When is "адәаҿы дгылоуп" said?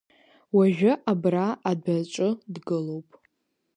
1.71-3.09